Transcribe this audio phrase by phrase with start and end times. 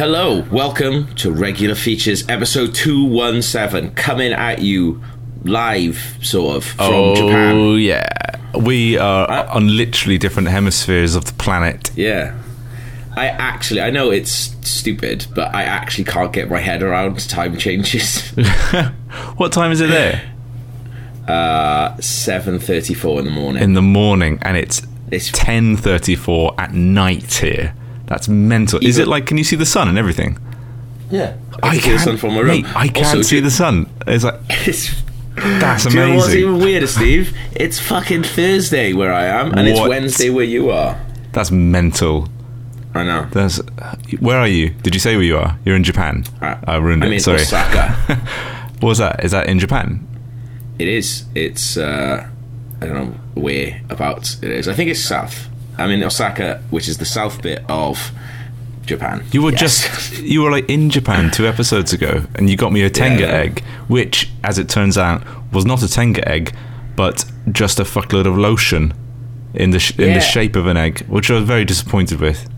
[0.00, 5.02] Hello, welcome to Regular Features episode 217, coming at you
[5.44, 7.54] live, sort of, from oh Japan.
[7.54, 8.08] Oh, yeah,
[8.58, 11.90] we are Uh, on literally different hemispheres of the planet.
[11.96, 12.34] Yeah.
[13.14, 14.30] I actually, I know it's
[14.62, 18.32] stupid, but I actually can't get my head around time changes.
[19.36, 20.22] What time is it there?
[21.28, 23.62] uh, 7.34 in the morning.
[23.62, 24.78] In the morning, and it's
[25.10, 27.74] It's- ten thirty-four at night here.
[28.10, 28.84] That's mental.
[28.84, 29.24] Is it like?
[29.24, 30.36] Can you see the sun and everything?
[31.10, 31.36] yeah.
[31.62, 32.62] I can see the sun from my room.
[32.62, 33.88] Mate, I can't Also, see do- the sun.
[34.06, 35.02] It's like It's,
[35.34, 37.36] that's do you know what's even weirder, Steve?
[37.54, 41.00] It's fucking Thursday where I am, and it's Wednesday where you are.
[41.32, 42.28] That's mental.
[42.94, 43.28] I know.
[43.30, 43.60] That's
[44.18, 44.70] where are you?
[44.70, 45.56] Did you say where you are?
[45.64, 46.24] You're in Japan.
[46.42, 47.20] Uh, I ruined I it.
[47.20, 47.40] Sorry.
[47.42, 47.92] Osaka.
[48.80, 49.24] what was that?
[49.24, 50.06] Is that in Japan?
[50.80, 51.24] It is.
[51.34, 52.26] It's uh,
[52.80, 54.66] I don't know where about it is.
[54.66, 55.48] I think it's south.
[55.80, 58.12] I'm in Osaka, which is the south bit of
[58.86, 59.22] Japan.
[59.32, 59.60] You were Yes.
[59.60, 63.22] just you were like in Japan two episodes ago, and you got me a tenga
[63.22, 63.32] Yeah.
[63.44, 66.52] egg, which, as it turns out, was not a tenga egg,
[66.96, 68.92] but just a fuckload of lotion
[69.54, 70.14] in the sh- in Yeah.
[70.14, 72.48] the shape of an egg, which I was very disappointed with.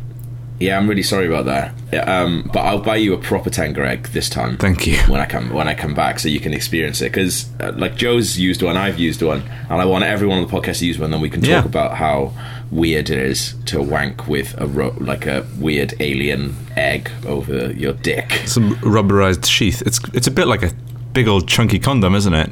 [0.60, 0.78] yeah.
[0.78, 2.08] I'm really sorry about that.
[2.08, 4.56] Um, but I'll buy you a proper Tenga egg this time.
[4.58, 4.96] Thank you.
[5.08, 7.10] When I come when I come back, so you can experience it.
[7.12, 10.52] Because uh, like Joe's used one, I've used one, and I want everyone on the
[10.52, 11.10] podcast to use one.
[11.10, 12.32] Then we can talk about how
[12.72, 17.92] weird it is to wank with a ro- like a weird alien egg over your
[17.92, 18.32] dick.
[18.46, 19.82] Some rubberized sheath.
[19.86, 20.72] It's it's a bit like a
[21.12, 22.50] big old chunky condom, isn't it?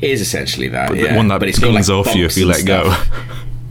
[0.00, 0.90] It is essentially that.
[0.90, 1.16] The yeah.
[1.16, 2.94] one that but it's got, pings like, off you if you let go.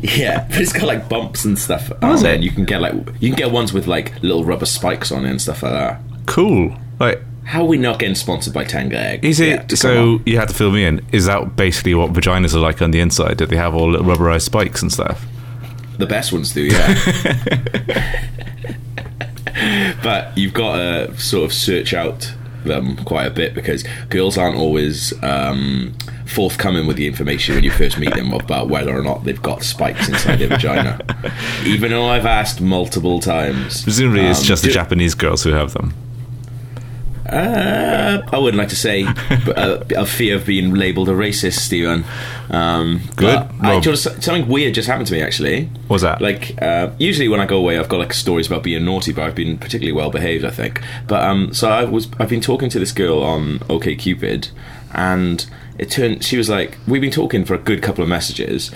[0.04, 1.90] Yeah, but it's got like bumps and stuff.
[2.02, 2.26] Oh, on it?
[2.26, 5.26] And you can get like you can get ones with like little rubber spikes on
[5.26, 6.02] it and stuff like that.
[6.26, 6.76] Cool.
[7.00, 9.26] Like, How are we not getting sponsored by Tenga Egg?
[9.26, 9.78] is it?
[9.78, 11.06] so you had to fill me in.
[11.12, 13.38] Is that basically what vaginas are like on the inside?
[13.38, 15.26] Do they have all little rubberized spikes and stuff?
[16.00, 18.26] the best ones do, yeah.
[20.04, 22.34] but you've got to sort of search out
[22.66, 25.94] them quite a bit because girls aren't always um,
[26.26, 29.62] forthcoming with the information when you first meet them about whether or not they've got
[29.64, 31.00] spikes inside their vagina.
[31.66, 33.84] Even though I've asked multiple times.
[33.84, 35.94] Presumably, it's Um, just the Japanese girls who have them.
[37.34, 39.04] Uh, I wouldn't like to say,
[39.56, 42.06] uh, a fear of being labelled a racist, Stephen.
[42.50, 43.50] Um, Good.
[43.62, 45.66] I just something weird just happened to me actually.
[45.88, 46.22] What's that?
[46.22, 49.24] Like uh, usually when I go away, I've got like stories about being naughty, but
[49.24, 50.82] I've been particularly well behaved, I think.
[51.08, 54.50] But um, so I was I've been talking to this girl on OK Cupid,
[54.94, 55.46] and
[55.80, 58.72] it turned she was like we've been talking for a good couple of messages.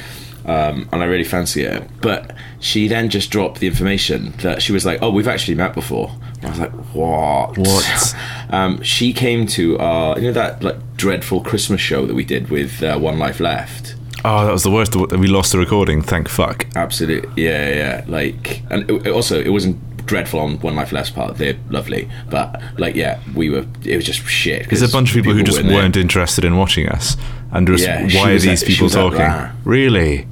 [0.45, 4.71] Um, and I really fancy her, but she then just dropped the information that she
[4.71, 7.57] was like, "Oh, we've actually met before." And I was like, "What?
[7.57, 8.15] What?
[8.49, 12.49] um, she came to our, you know, that like dreadful Christmas show that we did
[12.49, 13.95] with uh, One Life Left.
[14.25, 14.95] Oh, that was the worst.
[14.95, 16.01] We lost the recording.
[16.01, 16.65] Thank fuck.
[16.75, 18.05] Absolutely, yeah, yeah.
[18.07, 21.37] Like, and it, also, it wasn't dreadful on One Life Left's part.
[21.37, 23.65] They're lovely, but like, yeah, we were.
[23.83, 24.69] It was just shit.
[24.69, 27.15] There's a bunch of people, who just weren't weren't interested in watching us,
[27.51, 29.55] and just Yeah, why are these people talking?
[29.63, 30.27] Really?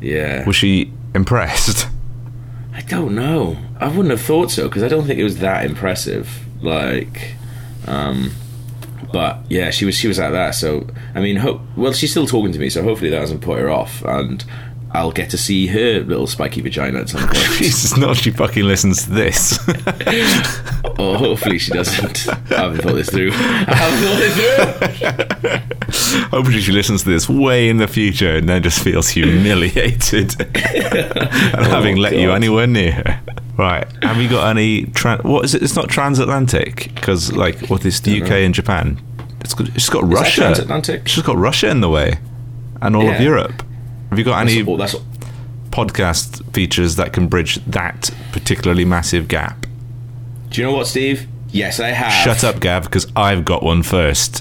[0.00, 1.86] Yeah, Was she impressed?
[2.74, 3.58] I don't know.
[3.78, 6.46] I wouldn't have thought so because I don't think it was that impressive.
[6.62, 7.34] Like,
[7.86, 8.32] um,
[9.12, 10.54] but yeah, she was she was at that.
[10.54, 13.58] So I mean, hope well, she's still talking to me, so hopefully that doesn't put
[13.58, 14.44] her off, and
[14.92, 17.36] I'll get to see her little spiky vagina at some point.
[17.58, 19.58] Jesus, not she fucking listens to this.
[20.98, 22.28] or hopefully she doesn't.
[22.28, 23.30] I haven't thought this through.
[23.32, 25.60] I haven't thought this through.
[26.30, 31.66] Hopefully, she listens to this way in the future and then just feels humiliated and
[31.66, 32.92] having let you anywhere near.
[32.92, 33.20] her.
[33.60, 33.86] Right?
[34.02, 34.86] Have you got any?
[34.86, 35.62] Tra- what is it?
[35.62, 38.98] It's not transatlantic because, like, what is the UK and Japan?
[39.42, 40.40] It's got, it's got that Russia.
[40.40, 41.02] transatlantic?
[41.02, 42.20] It's just got Russia in the way,
[42.80, 43.62] and all of Europe.
[44.08, 45.04] Have you got any That's, that's
[45.68, 49.66] podcast features that can bridge that particularly massive gap?
[50.48, 51.28] Do you know what, Steve?
[51.50, 52.12] Yes, I have.
[52.12, 54.40] Shut up, Gav, because I've got one first.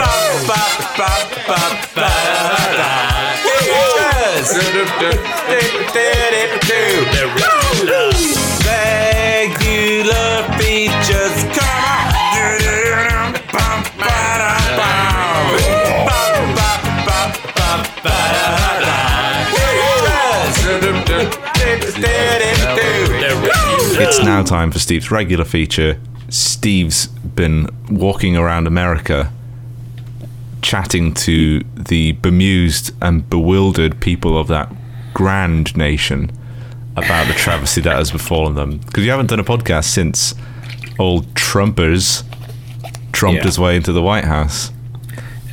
[24.01, 25.99] It's now time for Steve's regular feature.
[26.29, 29.31] Steve's been walking around America
[30.61, 34.71] chatting to the bemused and bewildered people of that
[35.13, 36.31] grand nation
[36.95, 38.77] about the travesty that has befallen them.
[38.79, 40.35] Because you haven't done a podcast since
[40.99, 42.23] old Trumpers
[43.11, 43.43] trumped Yeah.
[43.45, 44.71] his way into the White House.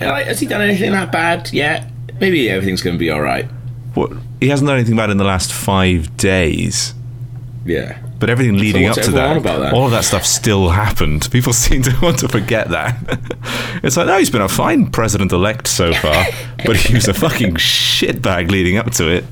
[0.01, 1.91] Uh, Has he done anything that bad yet?
[2.21, 3.47] Maybe everything's going to be all right.
[3.95, 4.13] What?
[4.41, 6.93] He hasn't done anything bad in the last five days.
[7.67, 7.99] Yeah.
[8.19, 9.75] But everything leading what's up to that, then?
[9.75, 11.29] all of that stuff still happened.
[11.31, 12.97] People seem to want to forget that.
[13.83, 16.27] it's like, no, he's been a fine president elect so far,
[16.65, 19.25] but he was a fucking shitbag leading up to it.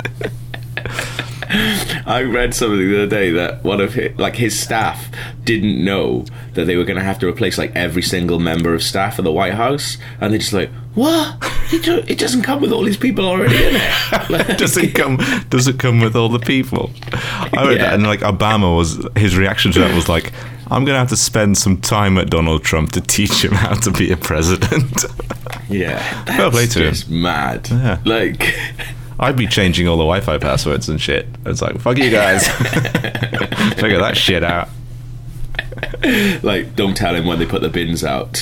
[2.06, 5.08] I read something the other day that one of his, like his staff
[5.44, 6.24] didn't know
[6.54, 9.24] that they were going to have to replace like every single member of staff of
[9.24, 11.36] the White House, and they're just like, "What?
[11.72, 13.92] It, do- it doesn't come with all these people already in it."
[14.30, 15.18] Like, doesn't come
[15.50, 16.90] doesn't come with all the people.
[17.12, 17.84] I read Yeah.
[17.86, 20.32] that, and like Obama was his reaction to that was like,
[20.70, 23.90] "I'm gonna have to spend some time at Donald Trump to teach him how to
[23.90, 25.04] be a president."
[25.68, 26.90] yeah, that's to him.
[26.94, 27.68] just mad.
[27.70, 27.98] Yeah.
[28.04, 28.54] Like,
[29.18, 31.26] I'd be changing all the Wi-Fi passwords and shit.
[31.46, 32.48] It's like, fuck you guys,
[33.78, 34.68] figure that shit out.
[36.42, 38.36] like, don't tell him when they put the bins out.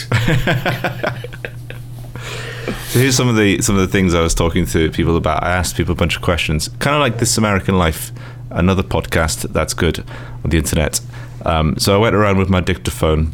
[2.89, 5.43] So here's some of the some of the things I was talking to people about.
[5.43, 8.11] I asked people a bunch of questions, kind of like this American Life,
[8.51, 10.01] another podcast that's good
[10.45, 11.01] on the internet.
[11.45, 13.33] Um, so I went around with my dictaphone,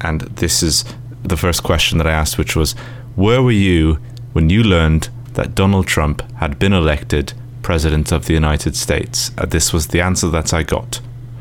[0.00, 0.84] and this is
[1.22, 2.72] the first question that I asked, which was,
[3.16, 3.98] "Where were you
[4.32, 5.08] when you learned
[5.40, 7.32] that Donald Trump had been elected
[7.62, 11.00] president of the United States?" Uh, this was the answer that I got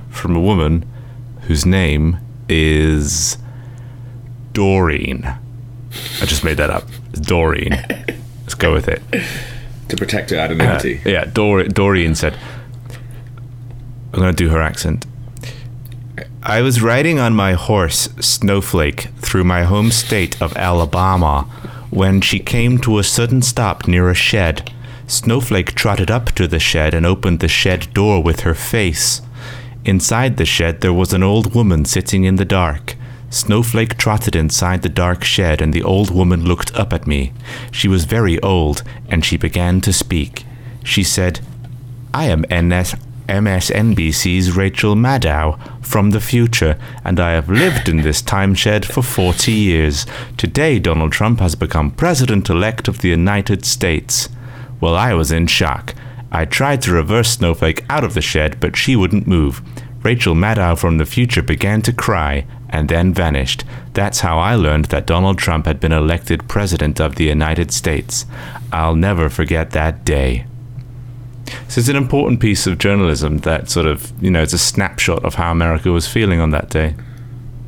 [0.10, 0.86] from a woman
[1.48, 2.18] whose name
[2.48, 3.38] is
[4.54, 5.24] Doreen.
[6.22, 6.84] I just made that up.
[7.14, 7.72] Doreen.
[8.44, 9.02] Let's go with it.
[9.90, 11.02] to protect her Uh, anonymity.
[11.06, 12.38] yeah, Dor- Doreen said,
[14.14, 15.06] I'm going to do her accent.
[16.44, 21.48] I was riding on my horse, Snowflake, through my home state of Alabama
[21.90, 24.72] when she came to a sudden stop near a shed.
[25.08, 29.22] Snowflake trotted up to the shed and opened the shed door with her face.
[29.86, 32.96] Inside the shed, there was an old woman sitting in the dark.
[33.32, 37.32] Snowflake trotted inside the dark shed, and the old woman looked up at me.
[37.72, 40.46] She was very old, and she began to speak.
[40.84, 41.40] She said,
[42.14, 42.96] I am NS-
[43.30, 49.04] MSNBC's Rachel Maddow from the future, and I have lived in this time shed for
[49.04, 50.08] 40 years.
[50.36, 54.30] Today, Donald Trump has become President elect of the United States.
[54.82, 55.94] Well, I was in shock.
[56.32, 59.62] I tried to reverse Snowflake out of the shed, but she wouldn't move.
[60.02, 63.64] Rachel Maddow from the future began to cry and then vanished.
[63.94, 68.26] That's how I learned that Donald Trump had been elected President of the United States.
[68.72, 70.46] I'll never forget that day.
[71.68, 75.24] So it's an important piece of journalism that sort of, you know, it's a snapshot
[75.26, 76.96] of how America was feeling on that day.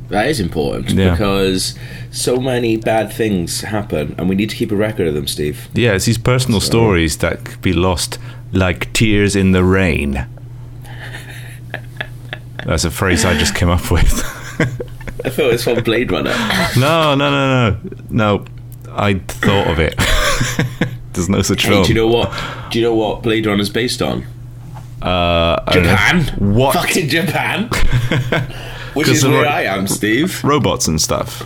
[0.08, 1.12] That is important Yeah.
[1.12, 1.74] because
[2.10, 5.68] so many bad things happen, and we need to keep a record of them, Steve.
[5.74, 8.18] Yeah, it's these personal stories that could be lost
[8.52, 10.26] like tears in the rain.
[12.66, 14.12] That's a phrase I just came up with.
[15.24, 16.34] I thought it was from Blade Runner.
[16.78, 17.76] no, no, no, no.
[18.10, 18.44] No,
[18.92, 19.94] I thought of it.
[21.12, 21.82] There's no such Hey, film.
[21.84, 22.32] do you know what?
[22.70, 24.24] Do you know what Blade Runner is based on?
[25.02, 25.90] uh, I don't know.
[25.90, 26.54] Japan.
[26.54, 26.74] What?
[26.74, 27.68] Fucking Japan.
[28.94, 30.42] Which is where ro- I am, Steve.
[30.44, 31.42] Robots and stuff.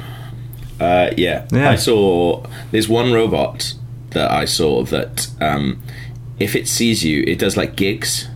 [0.81, 1.47] Uh, yeah.
[1.53, 1.71] Yeah.
[1.71, 2.45] I saw.
[2.71, 3.75] There's one robot
[4.11, 5.83] that I saw that, um,
[6.39, 8.29] if it sees you, it does like gigs.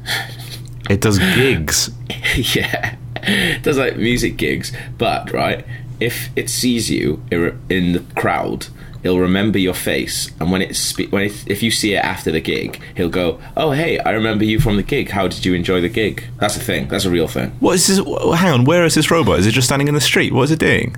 [0.89, 1.91] It does gigs.
[2.37, 4.73] yeah, it does like music gigs.
[4.99, 5.65] But right,
[6.01, 8.67] if it sees you in the crowd,
[9.03, 12.31] it'll remember your face, and when it spe- when it, if you see it after
[12.31, 15.11] the gig, he'll go, "Oh hey, I remember you from the gig.
[15.11, 16.89] How did you enjoy the gig?" That's a thing.
[16.89, 17.51] That's a real thing.
[17.61, 17.99] What is this?
[18.39, 19.39] Hang on, where is this robot?
[19.39, 20.33] Is it just standing in the street?
[20.33, 20.97] What is it doing?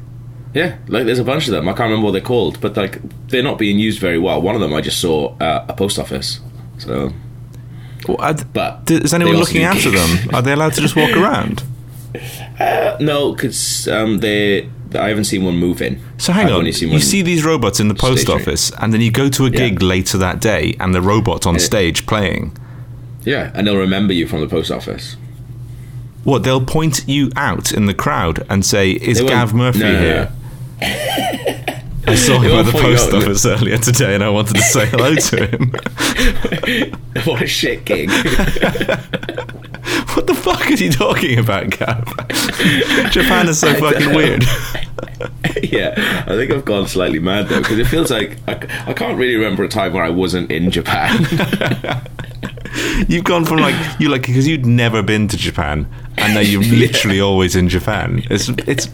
[0.55, 1.67] Yeah, like there's a bunch of them.
[1.69, 2.99] I can't remember what they're called, but like
[3.29, 4.43] they're not being used very well.
[4.43, 6.41] One of them I just saw uh, a post office.
[6.79, 7.13] So,
[8.09, 10.25] Well, but is anyone looking after gigs.
[10.27, 10.35] them?
[10.35, 11.63] Are they allowed to just walk around?
[13.01, 14.69] No, because um, they.
[14.97, 16.01] I haven't seen one move in.
[16.19, 19.11] So hang I've on, you see these robots in the post office, and then you
[19.11, 19.89] go to a gig Yeah.
[19.89, 22.57] later that day, and the robot on stage playing.
[23.25, 25.17] Yeah, and they'll remember you from the post office.
[26.25, 26.43] What?
[26.45, 30.01] They'll point you out in the crowd and say, "Is Gav Murphy no, no, no.
[30.01, 30.33] here?"
[32.05, 35.15] I saw him at the post office earlier today, and I wanted to say hello
[35.15, 35.71] to him.
[37.25, 38.11] what a shit gig.
[40.15, 42.05] what the fuck is he talking about, Gav?
[43.11, 44.43] Japan is so fucking weird.
[45.63, 48.55] yeah, I think I've gone slightly mad though because it feels like I,
[48.87, 51.27] I can't really remember a time where I wasn't in Japan.
[53.09, 56.63] You've gone from like you like because you'd never been to Japan, and now you're
[56.63, 58.23] literally always in Japan.
[58.31, 58.89] It's it's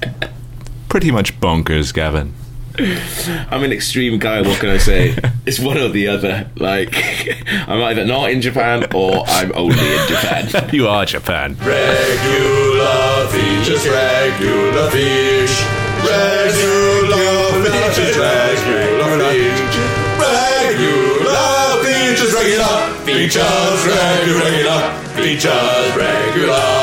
[0.89, 2.35] pretty much bonkers, Gavin.
[3.51, 4.43] I'm an extreme guy.
[4.43, 5.17] What can I say?
[5.47, 6.49] It's one or the other.
[6.57, 6.95] Like
[7.69, 10.71] I'm either not in Japan or I'm only in Japan.
[10.73, 11.57] You are Japan.
[11.61, 15.65] Regular features, regular fish.
[16.07, 19.89] Regular features, regular features.
[20.19, 24.81] Regular features, regular Features regular.
[25.17, 26.79] Features regular.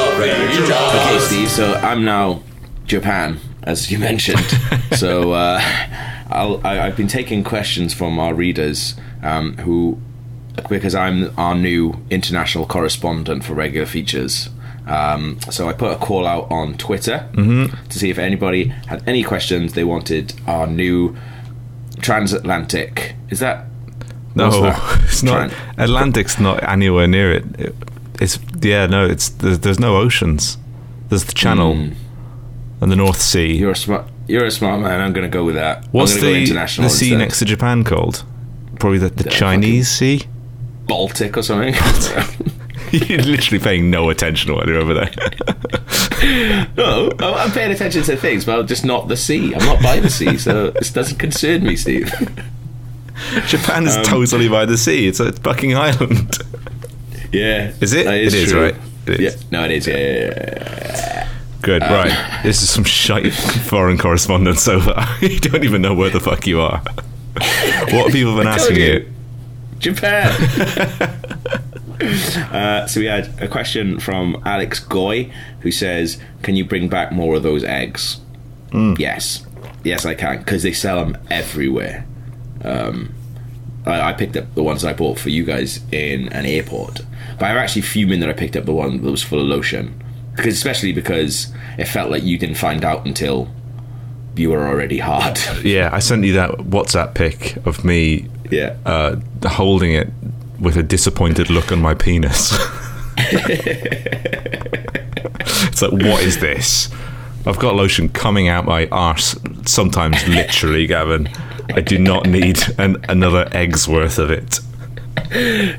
[0.60, 1.50] Okay, Steve.
[1.50, 2.42] So I'm now
[2.86, 4.40] Japan, as you mentioned.
[4.96, 5.60] so uh,
[6.30, 10.00] I'll, I, I've been taking questions from our readers um, who,
[10.70, 14.50] because I'm our new international correspondent for regular features.
[14.88, 19.24] Um, so I put a call out on Twitter to see if anybody had any
[19.24, 21.16] questions they wanted our new
[22.02, 23.16] transatlantic.
[23.30, 23.66] Is that
[24.36, 25.02] No, that?
[25.06, 25.50] it's not.
[25.50, 25.54] Tran-
[25.84, 27.46] Atlantic's not anywhere near it.
[27.60, 27.76] It-
[28.22, 29.06] It's yeah, no.
[29.06, 30.58] It's there's, there's no oceans.
[31.10, 31.90] There's the Channel
[32.82, 33.56] and the North Sea.
[33.56, 34.06] You're a smart.
[34.28, 35.02] You're a smart man.
[35.02, 35.86] I'm going to go with that.
[35.92, 37.18] What's I'm gonna go the international the sea instead.
[37.20, 38.24] next to Japan called?
[38.80, 40.22] Probably the, the The Chinese Sea.
[40.88, 41.74] Baltic or something?
[42.92, 45.12] You're literally paying no attention to what you're over there.
[46.78, 49.54] no, I'm paying attention to things, but I'm just not the sea.
[49.54, 52.12] I'm not by the sea, so this doesn't concern me, Steve.
[53.48, 55.08] Japan Um, is totally by the sea.
[55.08, 56.38] It's a fucking island.
[57.32, 58.06] yeah, Is it?
[58.08, 58.62] It is true.
[58.66, 58.76] right?
[59.08, 59.36] It is.
[59.36, 59.88] Yeah, no, it is.
[59.88, 60.95] Yeah, yeah, yeah.
[61.66, 62.42] Good, Um, right.
[62.44, 65.04] This is some shite foreign correspondence so far.
[65.20, 66.78] you don't even know where the fuck you are.
[66.78, 69.14] what have people been asking told you?
[69.80, 70.32] Japan.
[72.54, 75.32] uh, so we had a question from Alex Goy,
[75.62, 78.20] who says, "Can you bring back more of those eggs?"
[78.72, 78.94] Hmm.
[79.00, 79.44] Yes,
[79.84, 82.06] yes, I can because they sell them everywhere.
[82.64, 83.12] Um,
[83.88, 87.02] I, I picked up the ones I bought for you guys in an airport,
[87.40, 90.00] but I'm actually fuming that I picked up the one that was full of lotion,
[90.36, 93.50] because especially because it felt like you didn't find out until
[94.36, 95.40] you were already hard.
[95.64, 98.76] Yeah, I sent you that WhatsApp pic of me yeah.
[98.86, 100.10] uh, holding it
[100.60, 102.54] with a disappointed look on my penis.
[103.18, 103.82] it's
[105.82, 106.90] like, what is this?
[107.46, 111.30] I've got lotion coming out my arse, sometimes literally, Gavin.
[111.74, 114.60] I do not need an, another egg's worth of it.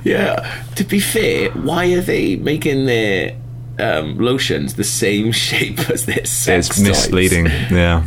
[0.05, 0.65] Yeah.
[0.75, 3.37] To be fair, why are they making their
[3.79, 7.47] um, lotions the same shape as their sex It's misleading.
[7.47, 8.05] Yeah.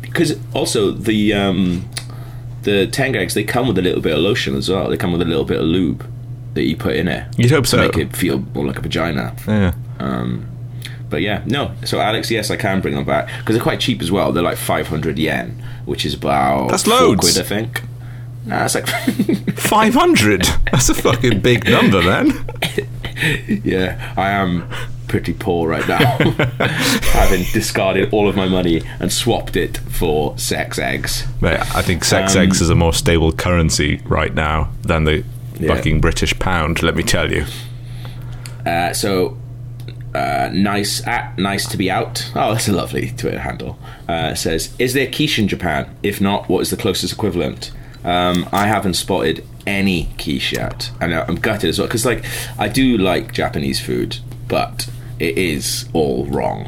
[0.00, 1.88] Because also the um,
[2.62, 4.88] the Tenga eggs they come with a little bit of lotion as well.
[4.88, 6.04] They come with a little bit of lube
[6.54, 7.76] that you put in it You'd hope to so.
[7.76, 9.36] make it feel more like a vagina.
[9.46, 9.74] Yeah.
[11.08, 11.72] But yeah, no.
[11.84, 14.32] So Alex, yes, I can bring them back because they're quite cheap as well.
[14.32, 17.20] They're like 500 yen, which is about That's loads.
[17.20, 17.82] quid, I think.
[18.44, 18.88] Nah, it's like
[19.56, 20.42] 500?
[20.72, 22.32] That's a fucking big number, man.
[23.64, 24.68] Yeah, I am
[25.08, 25.96] pretty poor right now,
[27.12, 31.24] having discarded all of my money and swapped it for sex eggs.
[31.40, 35.24] Mate, I think sex Um, eggs is a more stable currency right now than the
[35.58, 35.74] Yeah.
[35.74, 37.46] fucking British pound, let me tell you.
[38.66, 39.36] Uh, so,
[40.14, 42.28] uh, nice at nice to be out.
[42.34, 43.78] Oh, that's a lovely Twitter handle.
[44.08, 45.88] Uh, says, is there quiche in Japan?
[46.02, 47.70] If not, what is the closest equivalent?
[48.06, 50.08] Um, I haven't spotted any
[50.52, 52.24] yet, and I- I'm gutted as well because, like,
[52.58, 54.86] I do like Japanese food, but
[55.18, 56.66] it is all wrong.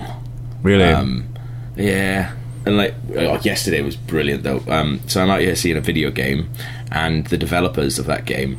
[0.62, 0.84] Really?
[0.84, 1.28] Um,
[1.76, 2.32] yeah,
[2.66, 4.62] and like oh, yesterday was brilliant though.
[4.68, 6.50] Um, so I'm out here seeing a video game,
[6.90, 8.58] and the developers of that game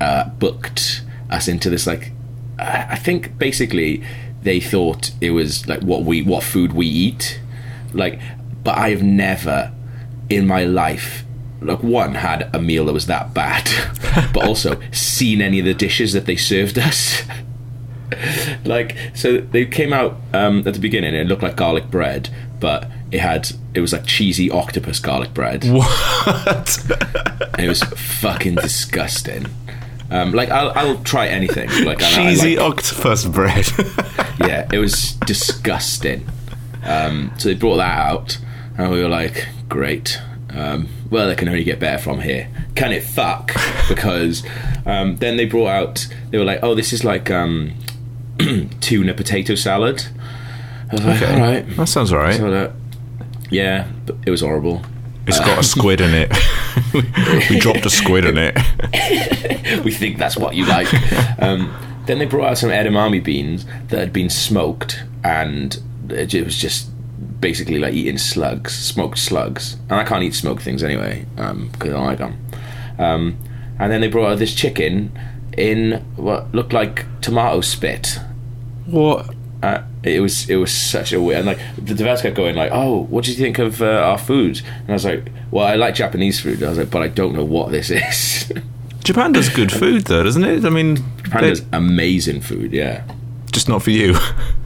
[0.00, 2.12] uh, booked us into this like
[2.58, 4.02] I I think basically
[4.42, 7.40] they thought it was like what we what food we eat,
[7.92, 8.20] like.
[8.64, 9.70] But I've never
[10.30, 11.24] in my life.
[11.60, 13.68] Like one had a meal that was that bad,
[14.34, 17.22] but also seen any of the dishes that they served us.
[18.64, 22.28] like so they came out um, at the beginning it looked like garlic bread
[22.60, 26.78] but it had it was like cheesy octopus garlic bread what?
[27.58, 29.44] it was fucking disgusting
[30.12, 33.66] um, like I'll, I'll try anything like I- I Cheesy like- octopus bread.
[34.38, 36.28] yeah it was disgusting
[36.84, 38.38] um, so they brought that out
[38.78, 40.20] and we were like great
[40.56, 43.52] um, well it can only get better from here can it fuck
[43.88, 44.44] because
[44.86, 47.74] um, then they brought out they were like oh this is like um,
[48.80, 50.06] tuna potato salad
[50.90, 52.36] I was like, all right that sounds right.
[52.36, 52.72] So that,
[53.50, 54.82] yeah, but it was horrible.
[55.26, 56.32] It's got a squid in it.
[57.50, 58.56] we dropped a squid in it.
[59.84, 60.86] We think that's what you like.
[61.42, 61.74] um,
[62.06, 65.76] then they brought out some edamame beans that had been smoked, and
[66.08, 66.88] it was just
[67.40, 69.74] basically like eating slugs, smoked slugs.
[69.88, 72.46] And I can't eat smoked things anyway um, because I don't like them.
[72.98, 73.38] Um,
[73.78, 75.18] and then they brought out this chicken
[75.56, 78.18] in what looked like tomato spit.
[78.86, 79.34] What?
[79.62, 82.70] Uh, it was it was such a weird and like the developers kept going like
[82.72, 85.74] oh what do you think of uh, our food and I was like well I
[85.76, 88.52] like Japanese food I was like but I don't know what this is
[89.02, 90.64] Japan does good food, though, doesn't it?
[90.64, 93.04] I mean, Japan does amazing food yeah
[93.50, 94.14] just not for you.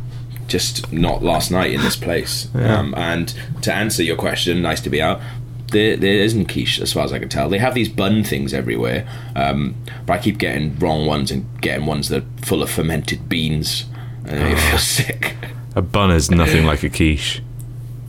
[0.50, 4.90] just not last night in this place um, and to answer your question nice to
[4.90, 5.20] be out
[5.68, 7.48] there, there isn't quiche as far as I can tell.
[7.48, 11.86] They have these bun things everywhere, um, but I keep getting wrong ones and getting
[11.86, 13.84] ones that are full of fermented beans,
[14.26, 15.36] and I feel sick.
[15.76, 17.40] A bun is nothing like a quiche.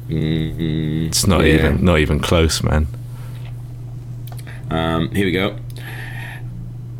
[0.09, 1.53] It's not Yeah.
[1.53, 2.87] even not even close, man.
[4.71, 5.57] Um, here we go.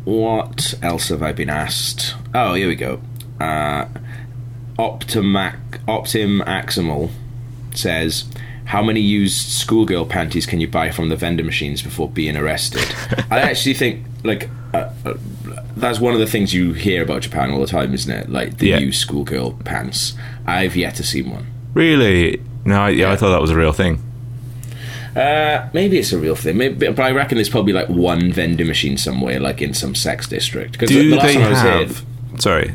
[0.04, 2.14] What else have I been asked?
[2.34, 3.00] Oh, here we go.
[3.40, 3.86] Uh,
[4.78, 7.10] Optimac Optim Aximal
[7.74, 8.24] says,
[8.66, 12.84] "How many used schoolgirl panties can you buy from the vendor machines before being arrested?"
[13.30, 15.14] I actually think like uh, uh,
[15.76, 18.30] that's one of the things you hear about Japan all the time, isn't it?
[18.30, 18.78] Like the Yeah.
[18.78, 20.14] used schoolgirl pants.
[20.46, 21.46] I've yet to see one.
[21.74, 22.40] Really?
[22.64, 24.00] No, I, yeah, I thought that was a real thing.
[25.16, 26.56] Uh, maybe it's a real thing.
[26.56, 30.26] Maybe, but I reckon there's probably like one vending machine somewhere, like in some sex
[30.26, 30.72] district.
[30.72, 31.98] Because the, the last they time I was have?
[32.30, 32.74] here, Sorry.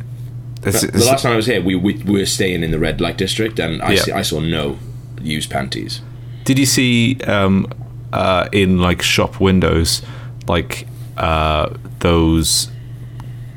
[0.61, 2.99] This- the last time I was here, we, we, we were staying in the red
[3.01, 4.01] light district, and I, Yeah.
[4.01, 4.77] see, I saw no
[5.21, 6.01] used panties.
[6.45, 7.67] Did you see um,
[8.13, 10.01] uh, in like shop windows,
[10.47, 10.87] like
[11.17, 12.69] uh, those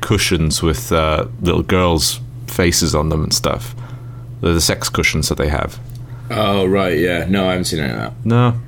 [0.01, 3.75] cushions with uh, little girls' faces on them and stuff?
[4.41, 5.79] They're the sex cushions that they have.
[6.29, 7.25] Oh right, yeah.
[7.29, 8.13] No, I haven't seen any of that.
[8.25, 8.59] No.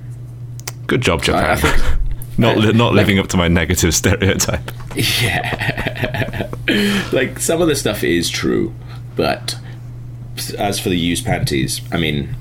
[0.87, 1.45] Good job, Japan.
[1.51, 1.99] I think-
[2.37, 4.71] not li- not living up to my negative stereotype.
[5.21, 6.49] Yeah,
[7.11, 8.73] like some of the stuff is true,
[9.15, 9.57] but
[10.57, 12.35] as for the used panties, I mean,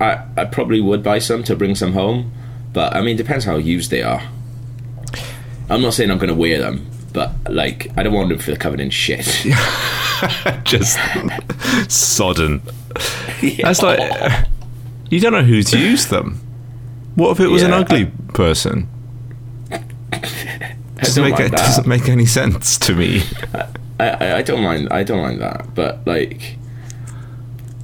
[0.00, 2.32] I I probably would buy some to bring some home,
[2.72, 4.22] but I mean, depends how used they are.
[5.70, 8.56] I'm not saying I'm going to wear them, but like, I don't want them feel
[8.56, 9.24] covered in shit.
[10.64, 10.98] Just
[11.88, 12.62] sodden.
[13.62, 14.46] That's like
[15.10, 16.40] you don't know who's used them.
[17.14, 18.88] What if it was an Yeah, ugly person?
[21.02, 21.56] Doesn't make like it that.
[21.58, 23.22] doesn't make any sense to me.
[24.00, 24.88] I, I, I don't mind.
[24.90, 26.56] I don't mind that, but like,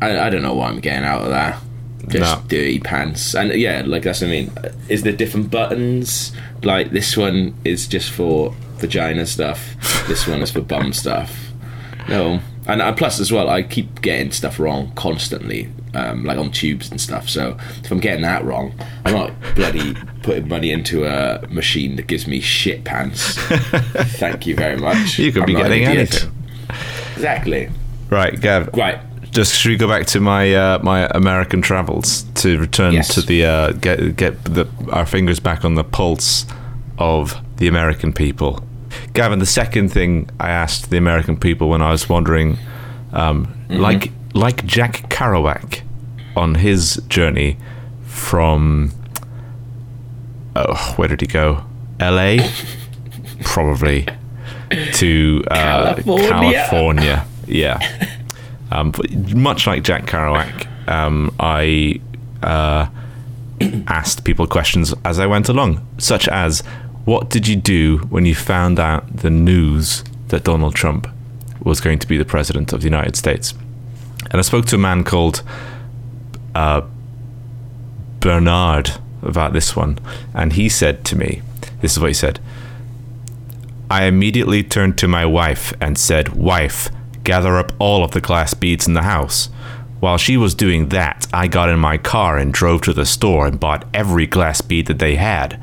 [0.00, 1.60] I, I don't know what I'm getting out of that.
[2.08, 2.48] Just No.
[2.48, 4.50] dirty pants, and yeah, like that's what I mean.
[4.88, 6.32] Is there different buttons?
[6.62, 9.74] Like this one is just for vagina stuff.
[10.08, 11.50] This one is for bum stuff.
[12.08, 16.50] No, and, and plus as well, I keep getting stuff wrong constantly, um, like on
[16.52, 17.28] tubes and stuff.
[17.28, 18.72] So if I'm getting that wrong,
[19.04, 23.36] I'm not bloody putting money into a machine that gives me shit pants.
[24.18, 25.18] Thank you very much.
[25.18, 26.14] You could I'm be an getting idiot.
[26.22, 26.32] anything.
[27.14, 27.70] Exactly.
[28.10, 28.70] Right, Gav.
[28.74, 28.98] Right.
[29.30, 33.14] Just should we go back to my uh, my American travels to return Yes.
[33.14, 36.46] to the uh, get get the, our fingers back on the pulse
[36.98, 38.62] of the American people.
[39.12, 42.58] Gavin, the second thing I asked the American people when I was wandering,
[43.12, 45.82] um, like like Jack Kerouac
[46.36, 47.56] on his journey
[48.04, 48.92] from
[50.56, 51.64] oh, where did he go?
[52.00, 52.40] L.A.
[53.44, 54.06] probably
[54.94, 56.52] to uh, California.
[56.52, 57.26] California.
[57.46, 58.08] Yeah.
[58.70, 62.00] Um, but much like Jack Kerouac, um, I
[62.42, 62.86] uh,
[63.86, 66.62] asked people questions as I went along, such as,
[67.04, 71.08] "What did you do when you found out the news that Donald Trump
[71.62, 73.54] was going to be the president of the United States?"
[74.30, 75.42] And I spoke to a man called
[76.54, 76.82] uh,
[78.20, 79.98] Bernard about this one,
[80.34, 81.42] and he said to me,
[81.80, 82.40] "This is what he said."
[83.90, 86.90] I immediately turned to my wife and said, Wife,
[87.24, 89.48] gather up all of the glass beads in the house.
[90.00, 93.46] While she was doing that, I got in my car and drove to the store
[93.46, 95.58] and bought every glass bead that they had.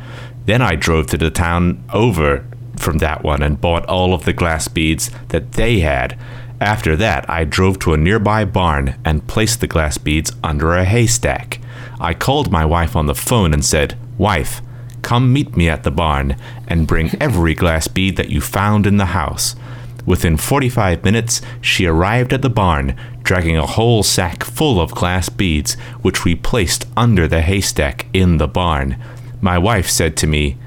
[0.45, 2.45] Then I drove to the town over
[2.77, 6.17] from that one and bought all of the glass beads that they had.
[6.61, 10.85] After that, I drove to a nearby barn and placed the glass beads under a
[10.85, 11.59] haystack.
[11.99, 14.61] I called my wife on the phone and said, Wife,
[15.05, 16.35] Come meet me at the barn
[16.67, 19.55] and bring every glass bead that you found in the house.
[20.03, 25.29] Within 45 minutes, she arrived at the barn, dragging a whole sack full of glass
[25.29, 28.97] beads, which we placed under the haystack in the barn.
[29.45, 30.57] My wife said to me,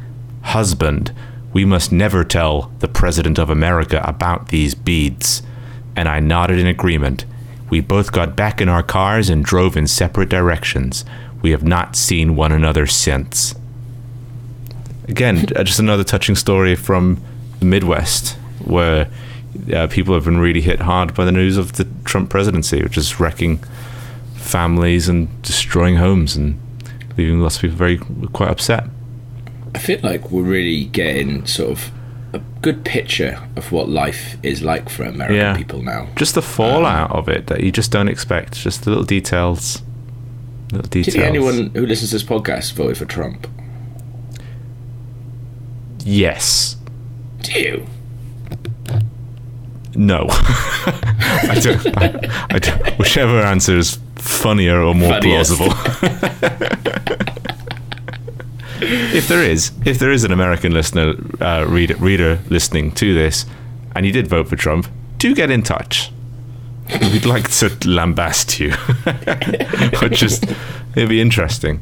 [0.43, 1.13] Husband,
[1.53, 5.43] we must never tell the President of America about these beads.
[5.97, 7.25] And I nodded in agreement.
[7.71, 11.05] We both got back in our cars and drove in separate directions.
[11.43, 13.57] We have not seen one another since.
[15.09, 17.21] Again, uh, just another touching story from
[17.59, 19.11] the Midwest where
[19.75, 22.97] uh, people have been really hit hard by the news of the Trump presidency, which
[22.97, 23.59] is wrecking
[24.37, 26.61] families and destroying homes and
[27.19, 27.99] leaving lots of people very
[28.33, 28.85] quite upset.
[29.75, 31.91] I feel like we're really getting sort of
[32.33, 35.57] a good picture of what life is like for American Yeah.
[35.57, 36.09] people now.
[36.17, 38.55] Just the fallout um, of it that you just don't expect.
[38.55, 39.83] Just the little details.
[40.73, 41.07] Little Do details.
[41.07, 43.47] you think anyone who listens to this podcast voted for Trump?
[46.05, 46.77] Yes.
[47.43, 47.87] Do you?
[49.95, 50.27] No.
[50.31, 52.99] I don't, I, I don't.
[52.99, 53.99] Whichever answer is
[54.29, 55.57] funnier or more Funniest.
[55.57, 55.77] plausible.
[58.81, 63.47] if there is, if there is an American listener, uh, reader, reader listening to this,
[63.95, 64.89] and you did vote for Trump,
[65.19, 66.11] do get in touch.
[67.01, 68.73] We'd like to lambast you,
[70.03, 70.45] or just
[70.97, 71.81] it'd be interesting.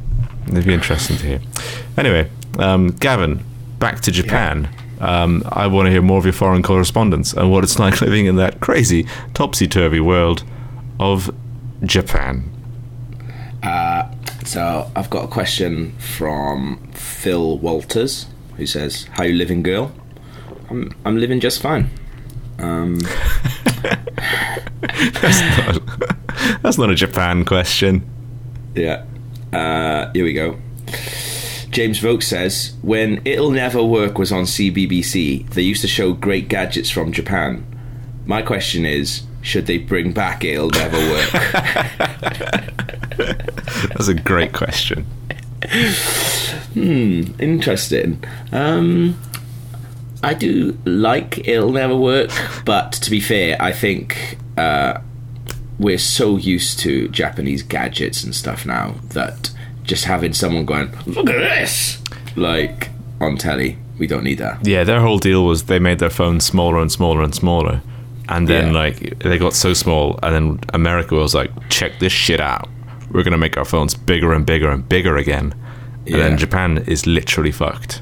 [0.49, 1.39] It'd be interesting to hear.
[1.97, 2.29] Anyway,
[2.59, 3.43] um, Gavin,
[3.79, 4.69] back to Japan.
[4.99, 8.25] Um, I want to hear more of your foreign correspondence and what it's like living
[8.25, 10.43] in that crazy, topsy turvy world
[10.99, 11.33] of
[11.83, 12.51] Japan.
[14.45, 19.91] So I've got a question from Phil Walters, who says, "How you living, girl?
[20.69, 21.89] I'm I'm living just fine.
[22.59, 22.99] Um,
[25.21, 25.81] That's not,
[26.61, 28.03] that's not a Japan question.
[28.75, 29.03] yeah.
[29.53, 30.57] Uh, here we go."
[31.69, 36.47] James Vogt says, "When It'll Never Work was on CBBC, they used to show great
[36.47, 37.65] gadgets from Japan.
[38.25, 41.31] My question is." Should they bring back It'll Never Work?
[43.93, 45.03] That's a great question.
[46.73, 48.21] Hmm, interesting.
[48.51, 49.17] Um,
[50.21, 52.29] I do like It'll Never Work,
[52.65, 54.99] but to be fair, I think uh,
[55.79, 59.49] we're so used to Japanese gadgets and stuff now that
[59.83, 62.03] just having someone going, look at this,
[62.35, 62.89] like
[63.21, 64.67] on telly, we don't need that.
[64.67, 67.81] Yeah, their whole deal was they made their phones smaller and smaller and smaller.
[68.29, 68.79] And then, Yeah.
[68.79, 72.67] like, they got so small, and then America was like, check this shit out.
[73.11, 75.53] We're going to make our phones bigger and bigger and bigger again.
[76.05, 76.17] And Yeah.
[76.17, 78.01] then Japan is literally fucked.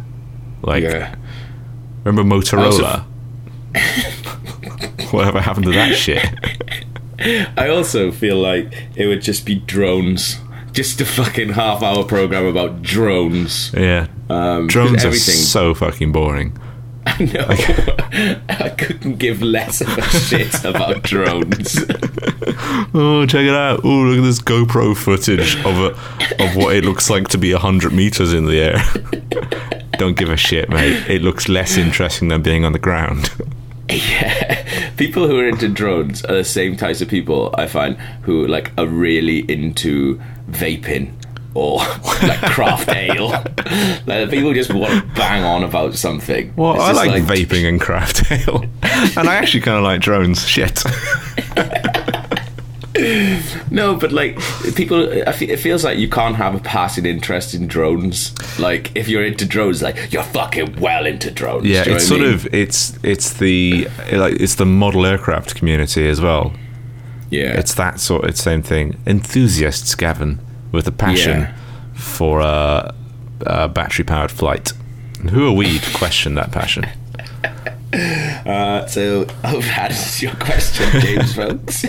[0.64, 1.14] Like, Yeah.
[2.04, 3.04] remember Motorola?
[5.12, 6.26] Whatever happened to that shit?
[7.58, 10.40] I also feel like it would just be drones.
[10.74, 13.72] Just a fucking half hour program about drones.
[13.78, 14.08] Yeah.
[14.30, 16.58] Um, Drones are so fucking boring.
[17.08, 18.40] I know.
[18.50, 21.78] I couldn't give less of a shit about drones.
[22.98, 23.82] Oh, check it out!
[23.84, 27.52] Oh, look at this GoPro footage of a, of what it looks like to be
[27.52, 28.82] hundred meters in the air.
[29.98, 31.10] Don't give a shit, mate.
[31.10, 33.32] It looks less interesting than being on the ground.
[33.90, 34.64] Yeah,
[34.96, 38.72] people who are into drones are the same types of people I find who like
[38.78, 41.14] are really into vaping
[41.56, 41.78] or
[42.22, 43.30] like craft ale.
[44.06, 46.54] Like people just want to bang on about something.
[46.56, 50.02] Well, It's I just like, vaping and craft ale, and I actually kind of like
[50.02, 50.48] drones.
[50.48, 50.84] Shit.
[53.70, 54.40] No, but like
[54.76, 58.34] people, it feels like you can't have a passing interest in drones.
[58.58, 61.66] Like if you're into drones, like you're fucking well into drones.
[61.66, 62.34] Yeah, Do you know it's sort mean?
[62.34, 66.54] of it's it's the like it's the model aircraft community as well.
[67.30, 67.60] yeah.
[67.60, 68.98] It's that sort of same thing.
[69.06, 70.40] Enthusiasts, Gavin,
[70.76, 71.56] with a passion Yeah.
[71.96, 72.94] for uh,
[73.46, 74.74] uh, battery powered flight.
[75.20, 76.86] And who are we to question that passion?
[78.46, 81.86] Uh, so, oh, that is your question, James, folks.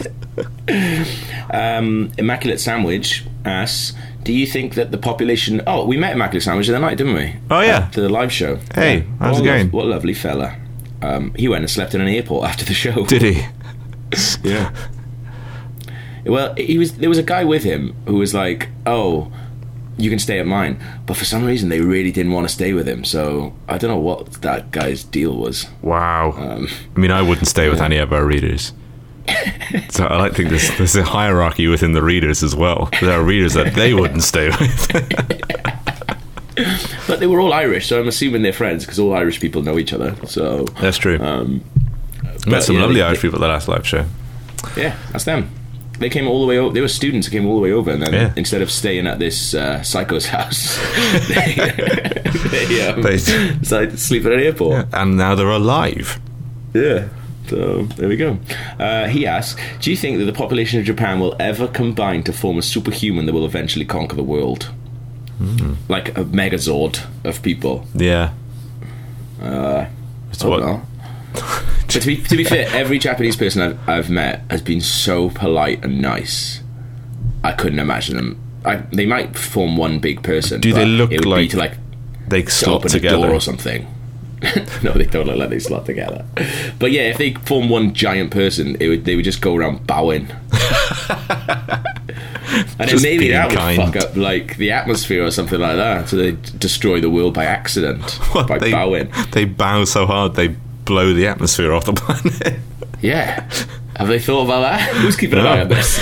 [1.52, 6.68] um, Immaculate Sandwich asks, "Do you think that the population?" Oh, we met Immaculate Sandwich
[6.68, 7.34] the other night, didn't we?
[7.50, 7.86] Oh, yeah.
[7.86, 8.58] At the live show.
[8.74, 9.70] Hey, how's what it a going?
[9.72, 10.56] What a lovely fella.
[11.02, 13.04] Um, he went and slept in an airport after the show.
[13.06, 13.44] Did he?
[14.44, 14.72] Yeah.
[16.26, 16.98] Well, he was.
[16.98, 19.30] There was a guy with him who was like, "Oh,
[19.96, 22.72] you can stay at mine," but for some reason they really didn't want to stay
[22.72, 23.04] with him.
[23.04, 25.66] So I don't know what that guy's deal was.
[25.82, 26.32] Wow.
[26.36, 28.72] Um, I mean, I wouldn't stay with any of our readers.
[29.90, 32.88] so I like think there's there's a hierarchy within the readers as well.
[33.00, 35.72] There are readers that they wouldn't stay with.
[37.06, 39.78] But they were all Irish, so I'm assuming they're friends because all Irish people know
[39.78, 40.16] each other.
[40.26, 41.18] So That's true.
[41.20, 41.62] Um,
[42.46, 44.06] Met some yeah, lovely they- Irish people at the last live show.
[44.76, 45.50] yeah, that's them.
[45.98, 46.74] They came all the way over.
[46.74, 48.32] They were students who came all the way over, and then Yeah.
[48.36, 50.76] instead of staying at this uh, psycho's house,
[51.28, 51.54] they,
[52.50, 54.86] they, um, They- decided to sleep at an airport.
[54.92, 56.20] And now they're alive.
[56.74, 57.08] Yeah.
[57.48, 58.38] So there we go.
[58.78, 62.32] Uh, he asks, "Do you think that the population of Japan will ever combine to
[62.32, 64.68] form a superhuman that will eventually conquer the world,
[65.88, 68.32] like a Megazord of people?" Yeah.
[69.40, 69.86] Uh,
[70.32, 70.82] It's what- well.
[71.86, 75.30] but to be, to be fair, every Japanese person I've, I've met has been so
[75.30, 76.62] polite and nice.
[77.44, 78.42] I couldn't imagine them.
[78.64, 80.60] I, they might form one big person.
[80.60, 81.74] Do they look it would be like to like
[82.28, 83.18] They to slot a together.
[83.18, 83.86] door or something?
[84.82, 86.24] no, they don't look like they slot together.
[86.78, 89.86] But yeah, if they form one giant person, it would they would just go around
[89.86, 90.28] bowing.
[92.48, 96.08] and then Just maybe that would fuck up like the atmosphere or something like that.
[96.08, 98.02] So they destroy the world by accident
[98.34, 99.10] What, by they, bowing.
[99.32, 100.48] They bow so hard they
[100.86, 102.60] blow the atmosphere off the planet.
[103.02, 103.46] Yeah.
[103.96, 104.80] Have they thought about that?
[104.96, 105.98] Who's keeping an eye on this?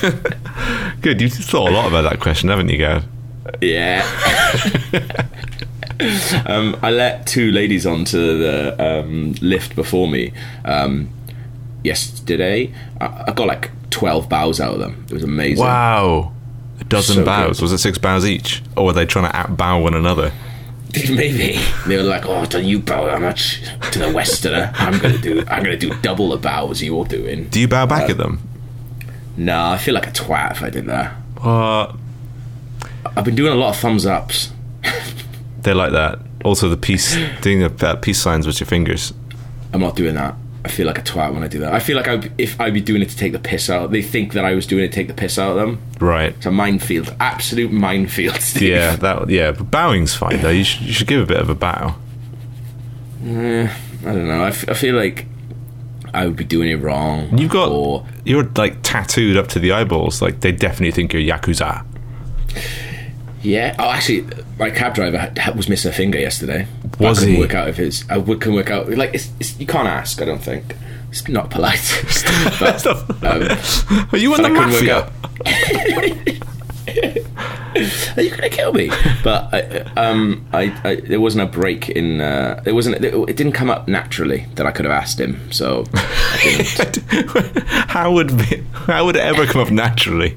[1.00, 3.04] Good, you've thought a lot about that question, haven't you, Gav?
[3.60, 4.02] Yeah.
[6.46, 10.32] um, I let two ladies onto the um, lift before me
[10.64, 11.08] um,
[11.84, 12.74] yesterday.
[13.00, 15.04] I, I got like 12 bows out of them.
[15.08, 15.64] It was amazing.
[15.64, 16.32] Wow.
[16.80, 17.58] A dozen So bows.
[17.58, 17.62] good.
[17.62, 18.60] Was it six bows each?
[18.76, 20.32] Or were they trying to outbow one another?
[21.10, 24.70] Maybe they were like, "Oh, don't you bow that much to the Westerner?
[24.74, 25.42] I'm gonna do.
[25.48, 28.40] I'm gonna do double the bows you're doing." Do you bow back at them?
[29.36, 31.12] No, I feel like a twat if I did that.
[31.40, 31.96] What?
[33.16, 34.52] I've been doing a lot of thumbs ups.
[35.62, 36.18] They're like that.
[36.44, 39.14] Also, the peace, doing the uh, peace signs with your fingers.
[39.72, 40.34] I'm not doing that.
[40.64, 41.72] I feel like a twat when I do that.
[41.74, 44.00] I feel like I, if I'd be doing it to take the piss out, they
[44.02, 45.82] think that I was doing it to take the piss out of them.
[45.98, 46.34] Right.
[46.36, 48.36] It's a minefield, absolute minefield.
[48.40, 48.68] Steve.
[48.70, 49.28] Yeah, that.
[49.28, 50.50] Yeah, but bowing's fine though.
[50.50, 51.96] You should, you should give a bit of a bow.
[53.24, 53.68] I
[54.04, 54.42] don't know.
[54.44, 55.26] I, f- I feel like
[56.14, 57.36] I would be doing it wrong.
[57.38, 60.20] You've got or you're like tattooed up to the eyeballs.
[60.20, 61.84] Like they definitely think you're yakuza.
[63.42, 63.74] Yeah.
[63.78, 64.26] Oh, actually,
[64.58, 66.66] my cab driver had, was missing a finger yesterday.
[66.98, 67.40] Was I couldn't he?
[67.40, 68.04] work out if his.
[68.08, 68.88] I would- couldn't work out.
[68.90, 70.20] Like it's, it's, you can't ask.
[70.22, 70.76] I don't think
[71.10, 71.80] it's not polite.
[72.60, 72.86] but,
[73.24, 75.12] um, Are you in the mafia?
[78.16, 78.90] Are you gonna kill me?
[79.24, 79.60] But I,
[79.96, 82.20] um, I, I, there wasn't a break in.
[82.20, 83.02] Uh, there wasn't.
[83.02, 85.50] It, it didn't come up naturally that I could have asked him.
[85.50, 85.84] So
[87.88, 90.36] how would how would it ever come up naturally?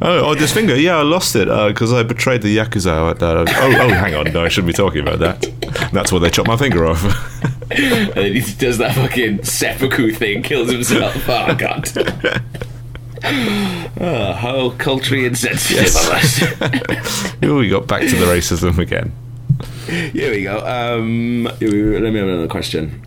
[0.00, 0.76] Oh, oh this finger.
[0.76, 3.10] Yeah, I lost it because I betrayed the yakuza.
[3.10, 3.36] At that.
[3.36, 4.32] Oh, oh, hang on.
[4.32, 5.90] No, I shouldn't be talking about that.
[5.92, 7.02] That's why they chopped my finger off.
[7.70, 11.28] and then he does that fucking seppuku thing, kills himself.
[11.28, 11.88] Oh god.
[13.22, 16.36] Oh, how culturally insensitive of us.
[17.40, 19.12] Here we got back to the racism again.
[19.86, 20.58] Here we go.
[20.58, 23.02] Um, let me have another question.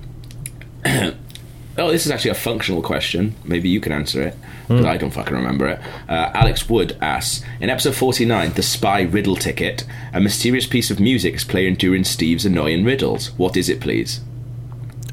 [0.86, 3.36] oh, this is actually a functional question.
[3.43, 4.38] Maybe you can answer it.
[4.67, 5.80] 'cause I don't fucking remember it.
[6.10, 10.99] Uh, Alex Wood asks In episode 49, The Spy Riddle Ticket, a mysterious piece of
[11.02, 13.32] music is playing during Steve's annoying riddles.
[13.38, 14.21] What is it, please?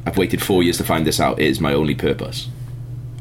[0.06, 1.40] I've waited four years to find this out.
[1.40, 2.48] It is my only purpose.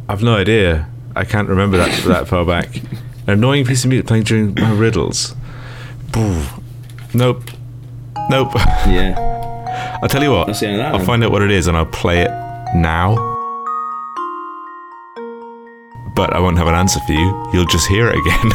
[0.08, 0.88] I've no idea.
[1.20, 2.78] I can't remember that that far back.
[3.28, 5.36] An annoying piece of music playing during my riddles.
[7.14, 7.44] Nope.
[8.30, 8.54] Nope.
[8.88, 9.98] Yeah.
[10.02, 10.48] I'll tell you what.
[10.48, 11.06] That's the end of that, I'll then.
[11.08, 12.32] find out what it is and I'll play it
[12.74, 13.16] now.
[16.16, 17.50] But I won't have an answer for you.
[17.54, 18.52] You'll just hear it again.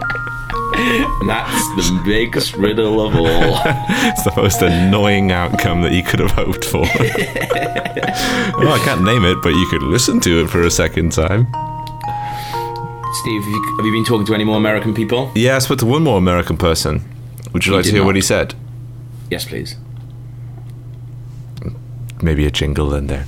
[0.76, 3.26] And that's the biggest riddle of all.
[3.26, 6.80] it's the most annoying outcome that you could have hoped for.
[8.58, 11.46] well, I can't name it, but you could listen to it for a second time.
[13.22, 15.32] Steve, have you, have you been talking to any more American people?
[15.34, 17.02] Yeah, I spoke to one more American person.
[17.52, 18.54] Would you like to did hear what he said?
[19.30, 19.76] Yes, please.
[22.22, 23.26] maybe a jingle in there.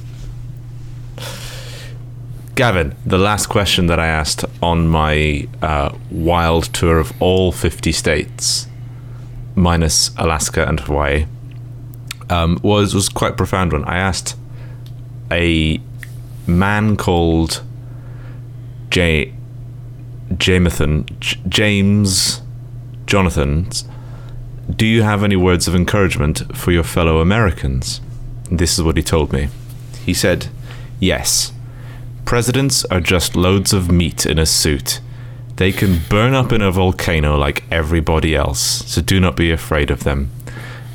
[2.58, 7.92] Gavin, the last question that I asked on my uh, wild tour of all 50
[7.92, 8.66] states,
[9.54, 11.26] minus Alaska and Hawaii,
[12.28, 13.84] um, was was quite a profound one.
[13.84, 14.36] I asked
[15.30, 15.80] a
[16.48, 17.62] man called
[18.90, 19.32] J.
[20.32, 22.42] Jamathan, J- James
[23.06, 23.70] Jonathan,
[24.74, 28.00] do you have any words of encouragement for your fellow Americans?
[28.50, 29.46] This is what he told me.
[30.04, 30.48] He said,
[30.98, 31.52] Yes.
[32.28, 35.00] Presidents are just loads of meat in a suit.
[35.56, 39.90] They can burn up in a volcano like everybody else, so do not be afraid
[39.90, 40.30] of them.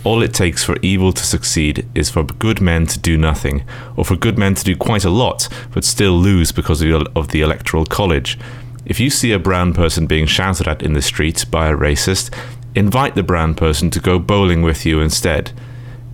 [0.03, 3.63] All it takes for evil to succeed is for good men to do nothing,
[3.97, 7.41] or for good men to do quite a lot, but still lose because of the,
[7.41, 8.37] Electoral College.
[8.85, 12.31] If you see a brown person being shouted at in the street by a racist,
[12.75, 15.51] invite the brown person to go bowling with you instead.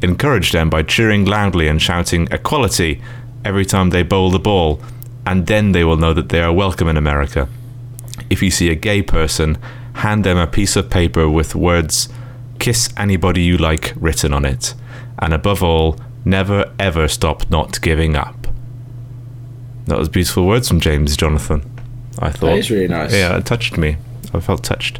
[0.02, 3.02] Encourage them by cheering loudly and shouting equality
[3.44, 4.82] every time they bowl the ball,
[5.30, 7.48] and then they will know that they are welcome in America.
[8.32, 9.60] If you see a gay person,
[9.94, 12.10] hand them a piece of paper with words
[12.58, 14.74] kiss anybody you like written on it.
[15.20, 18.48] And above all, never ever stop not giving up.
[19.86, 21.62] That was beautiful words from James Jonathan.
[22.18, 22.48] I thought.
[22.48, 23.14] That is really nice.
[23.14, 23.98] Yeah, it touched me.
[24.34, 25.00] I felt touched.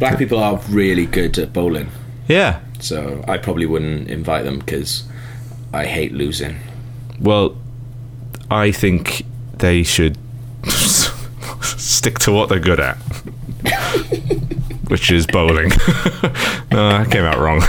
[0.00, 1.90] Black people are really good at bowling,
[2.26, 2.58] Yeah.
[2.80, 5.04] so I probably wouldn't invite them because
[5.72, 6.56] I hate losing.
[7.20, 7.56] Well,
[8.50, 9.24] I think
[9.58, 10.18] they should
[11.60, 12.96] stick to what they're good at,
[14.88, 15.68] which is bowling.
[16.72, 17.62] no, that came out wrong.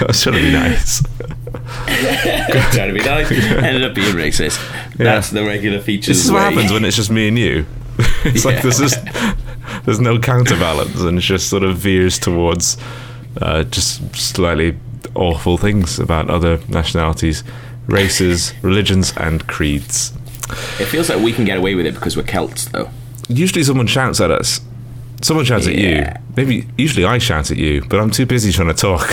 [0.00, 1.02] I was trying to be nice.
[2.74, 4.60] Trying to be nice, ended up being racist.
[4.96, 6.10] That's the regular feature.
[6.10, 6.54] This is what way.
[6.54, 7.64] happens when it's just me and you.
[8.24, 8.98] it's like there's just
[9.84, 12.76] there's no counterbalance, and it just sort of veers towards
[13.40, 14.76] uh, just slightly
[15.14, 17.44] awful things about other nationalities,
[17.86, 20.12] races, religions, and creeds.
[20.80, 22.90] It feels like we can get away with it because we're Celts, though.
[23.28, 24.60] Usually, someone shouts at us.
[25.22, 26.04] Someone shouts at you.
[26.36, 29.08] Maybe usually I shout at you, but I'm too busy trying to talk.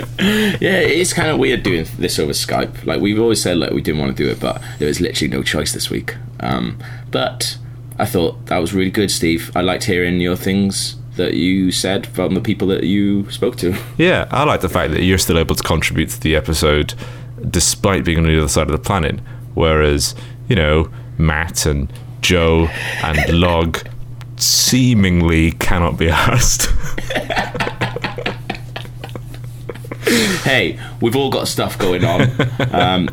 [0.18, 2.84] Yeah, it's kind of weird doing this over Skype.
[2.84, 5.30] Like we've always said, like we didn't want to do it, but there was literally
[5.30, 6.16] no choice this week.
[6.40, 6.78] Um,
[7.10, 7.58] but
[7.98, 9.52] I thought that was really good, Steve.
[9.54, 13.76] I liked hearing your things that you said from the people that you spoke to.
[13.98, 16.94] yeah, I like the fact that you're still able to contribute to the episode
[17.50, 19.20] despite being on the other side of the planet.
[19.54, 20.14] Whereas,
[20.48, 22.68] you know, Matt and Joe
[23.02, 23.78] and Log
[24.36, 26.70] seemingly cannot be asked.
[30.44, 32.30] hey, we've all got stuff going on.
[32.72, 33.08] Um,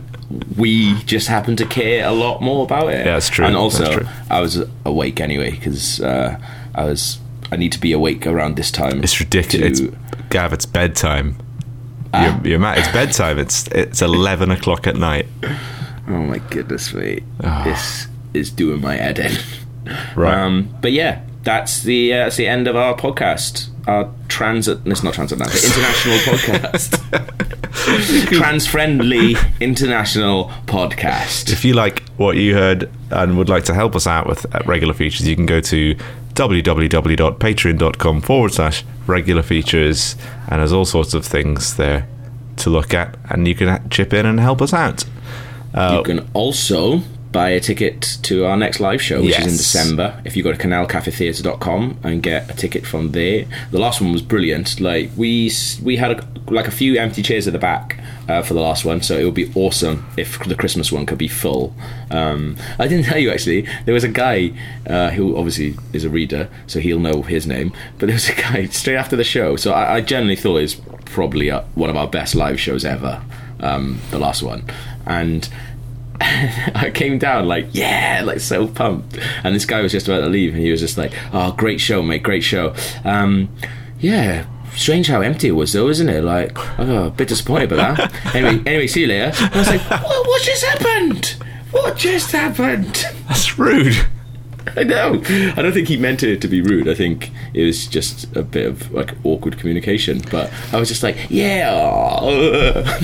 [0.58, 3.06] we just happen to care a lot more about it.
[3.06, 3.46] Yeah, that's true.
[3.46, 4.08] And also, true.
[4.30, 6.40] I was awake anyway because uh,
[6.74, 7.20] I was.
[7.54, 9.04] I need to be awake around this time.
[9.04, 9.80] It's ridiculous.
[9.80, 9.98] to- It's,
[10.30, 11.38] Gav, it's bedtime.
[12.14, 12.40] Ah.
[12.44, 12.78] You're, you're mad.
[12.80, 13.40] It's bedtime.
[13.40, 15.28] It's it's eleven o'clock at night.
[16.08, 17.22] Oh my goodness me.
[17.44, 17.64] Ah.
[17.64, 19.32] This is doing my head in.
[20.16, 20.34] Right.
[20.38, 23.70] Um, but yeah, that's the uh, that's the end of our podcast.
[23.88, 28.32] Our transit, it's not transatlantic, international podcast.
[28.32, 31.52] Trans friendly international podcast.
[31.52, 34.60] If you like what you heard and would like to help us out with uh,
[34.66, 35.96] regular features, you can go to
[36.36, 40.16] www.patreon.com forward slash regular features,
[40.48, 42.08] and there's all sorts of things there
[42.58, 45.04] to look at, and you can uh, chip in and help us out.
[45.98, 50.22] you can also buy a ticket to our next live show, which is in December.
[50.24, 54.22] If you go to canalcafetheatre.com and get a ticket from there, the last one was
[54.22, 54.80] brilliant.
[54.80, 58.54] Like we we had a, like a few empty chairs at the back uh, for
[58.54, 61.76] the last one, so it would be awesome if the Christmas one could be full.
[62.12, 63.68] Um, I didn't tell you actually.
[63.86, 64.54] There was a guy
[64.88, 67.74] uh, who obviously is a reader, so he'll know his name.
[68.00, 70.62] But there was a guy straight after the show, so I, I generally thought it
[70.62, 73.22] was probably uh, one of our best live shows ever.
[73.60, 74.66] Um, the last one,
[75.06, 75.48] and
[76.22, 79.18] I came down like, yeah, like so pumped.
[79.44, 81.80] And this guy was just about to leave, and he was just like, "Oh, great
[81.80, 83.50] show, mate, great show." Um,
[84.00, 86.24] yeah, strange how empty it was, though, isn't it?
[86.24, 88.14] Like, I'm a bit disappointed about that.
[88.36, 89.32] anyway, anyway, see you later.
[89.44, 91.36] And I was like, what, what just happened?
[91.72, 93.06] What just happened?
[93.28, 93.96] That's rude.
[94.78, 95.22] I know.
[95.56, 96.88] I don't think he meant it to be rude.
[96.88, 100.22] I think it was just a bit of like awkward communication.
[100.32, 103.00] But I was just like, yeah.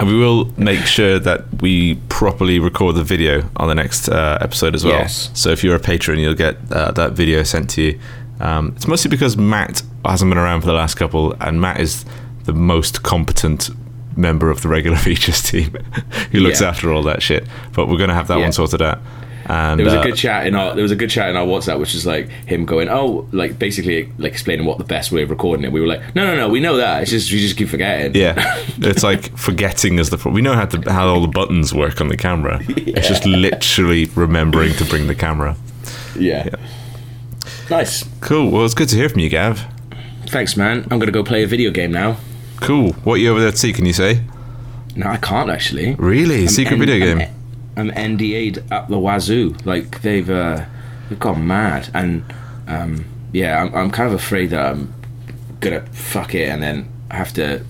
[0.00, 4.38] And we will make sure that we properly record the video on the next uh,
[4.40, 4.94] episode as well.
[4.94, 5.30] Yes.
[5.34, 8.00] So if you're a patron, you'll get uh, that video sent to you.
[8.40, 12.04] Um, it's mostly because Matt hasn't been around for the last couple, and Matt is
[12.44, 13.70] the most competent
[14.16, 15.70] member of the regular features team
[16.32, 16.68] who looks Yeah.
[16.68, 17.46] after all that shit.
[17.74, 18.44] But we're going to have that Yeah.
[18.44, 18.98] one sorted out.
[19.46, 21.36] And There was uh, a good chat in our there was a good chat in
[21.36, 25.10] our WhatsApp, which is like him going, oh, like basically like explaining what the best
[25.10, 25.72] way of recording it.
[25.72, 27.02] We were like, no, no, no, we know that.
[27.02, 28.14] It's just we just keep forgetting.
[28.14, 28.34] Yeah,
[28.78, 32.00] it's like forgetting is the pro- we know how to how all the buttons work
[32.00, 32.60] on the camera.
[32.68, 35.56] It's just literally remembering to bring the camera.
[36.16, 36.48] yeah.
[37.70, 38.04] Nice.
[38.20, 38.50] Cool.
[38.50, 39.64] Well, it's good to hear from you, Gav.
[40.26, 40.86] Thanks, man.
[40.90, 42.16] I'm gonna go play a video game now.
[42.56, 42.92] Cool.
[43.04, 43.72] What are you over there to see?
[43.72, 44.22] Can you say?
[44.96, 45.94] No, I can't actually.
[45.94, 46.46] Really?
[46.48, 47.28] Secret N- video I'm- game?
[47.76, 49.54] I'm NDA'd up the wazoo.
[49.64, 50.64] Like they've uh,
[51.08, 52.24] they've gone mad, and
[52.66, 54.92] um, yeah, I'm, I'm kind of afraid that I'm
[55.60, 57.64] gonna fuck it and then have to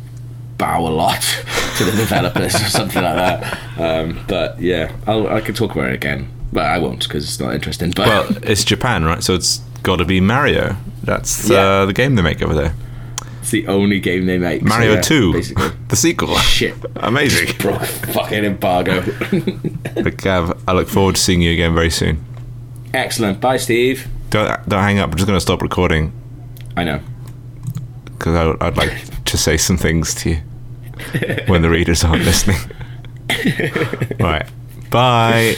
[0.59, 1.21] bow a lot
[1.77, 3.59] to the developers or something like that.
[3.79, 7.39] Um, but yeah, I'll, I could talk about it again, but I won't because it's
[7.39, 7.93] not interesting.
[7.95, 9.23] But Well, it's Japan, right?
[9.23, 10.77] So it's got to be Mario.
[11.03, 11.59] That's Yeah.
[11.59, 12.75] uh, the game they make over there.
[13.41, 14.61] it's the only game they make.
[14.63, 15.71] so Mario yeah, 2, basically.
[15.89, 16.37] the sequel.
[16.39, 16.75] Shit.
[16.97, 17.49] Amazing.
[17.49, 19.03] Fucking embargo.
[19.95, 22.25] But Gav, I look forward to seeing you again very soon.
[22.95, 23.41] Excellent.
[23.41, 24.07] Bye, Steve.
[24.31, 25.11] Don't don't hang up.
[25.11, 26.13] I'm just going to stop recording
[26.77, 27.01] I know.
[28.05, 30.37] because I, I'd like to say some things to you
[31.49, 32.59] when the readers aren't listening.
[34.21, 34.47] right.
[34.91, 35.57] Bye.